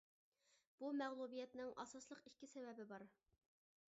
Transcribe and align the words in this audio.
بۇ 0.79 0.89
مەغلۇبىيەتنىڭ 1.01 1.69
ئاساسلىق 1.83 2.23
ئىككى 2.31 2.51
سەۋەبى 2.53 2.89
بار. 2.95 3.09